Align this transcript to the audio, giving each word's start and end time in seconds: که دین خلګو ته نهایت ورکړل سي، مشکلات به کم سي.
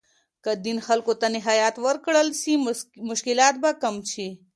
که 0.43 0.51
دین 0.65 0.77
خلګو 0.87 1.13
ته 1.21 1.27
نهایت 1.35 1.75
ورکړل 1.85 2.27
سي، 2.41 2.53
مشکلات 3.09 3.55
به 3.63 3.69
کم 3.81 3.95
سي. 4.11 4.27